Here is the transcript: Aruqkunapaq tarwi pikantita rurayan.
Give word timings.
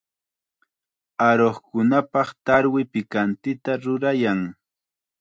Aruqkunapaq 1.27 2.29
tarwi 2.45 2.81
pikantita 2.91 3.71
rurayan. 3.83 4.39